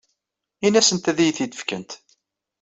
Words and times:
Ini-asent 0.65 1.09
ad 1.11 1.19
iyi-t-id-fkent. 1.19 1.91